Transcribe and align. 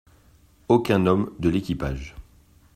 Aucun 0.67 1.05
homme 1.05 1.31
de 1.37 1.47
l'équipage. 1.49 2.15